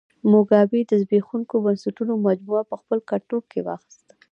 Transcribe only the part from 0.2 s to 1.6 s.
موګابي د زبېښونکو